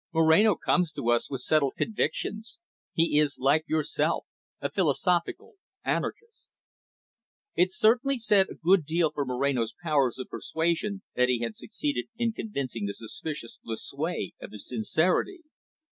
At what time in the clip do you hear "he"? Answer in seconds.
2.91-3.19, 11.29-11.41